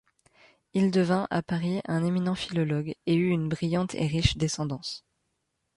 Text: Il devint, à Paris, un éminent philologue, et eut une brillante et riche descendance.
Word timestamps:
Il 0.73 0.89
devint, 0.89 1.27
à 1.29 1.43
Paris, 1.43 1.79
un 1.87 2.03
éminent 2.03 2.33
philologue, 2.33 2.95
et 3.05 3.13
eut 3.13 3.29
une 3.29 3.47
brillante 3.49 3.93
et 3.93 4.07
riche 4.07 4.35
descendance. 4.35 5.05